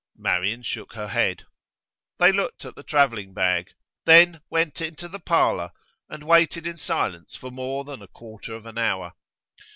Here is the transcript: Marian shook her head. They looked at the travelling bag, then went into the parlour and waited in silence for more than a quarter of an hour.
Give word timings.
Marian 0.17 0.63
shook 0.63 0.93
her 0.93 1.09
head. 1.09 1.45
They 2.17 2.31
looked 2.31 2.65
at 2.65 2.73
the 2.73 2.81
travelling 2.81 3.35
bag, 3.35 3.73
then 4.07 4.41
went 4.49 4.81
into 4.81 5.07
the 5.07 5.19
parlour 5.19 5.73
and 6.09 6.23
waited 6.23 6.65
in 6.65 6.77
silence 6.77 7.35
for 7.35 7.51
more 7.51 7.83
than 7.83 8.01
a 8.01 8.07
quarter 8.07 8.55
of 8.55 8.65
an 8.65 8.79
hour. 8.79 9.13